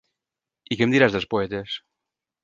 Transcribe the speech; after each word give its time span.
I 0.71 0.77
què 0.79 0.87
em 0.87 0.95
diràs 0.95 1.13
dels 1.17 1.27
poetes? 1.33 1.75